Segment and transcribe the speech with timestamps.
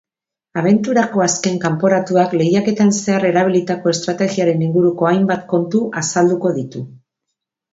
[0.59, 6.87] Abenturako azken kanporatuak lehiaketan zehar erabilitako estrategiaren inguruko hainbat kontu azalduko ditu.